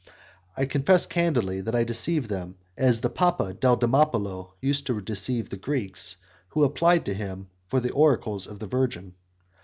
[0.57, 5.57] I confess candidly that I deceived them, as the Papa Deldimopulo used to deceive the
[5.57, 6.17] Greeks
[6.49, 9.13] who applied to him for the oracles of the Virgin.